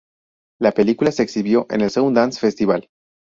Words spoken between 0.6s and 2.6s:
película se exhibió en el Sundance